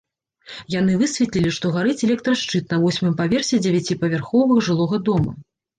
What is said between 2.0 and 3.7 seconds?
электрашчыт на восьмым паверсе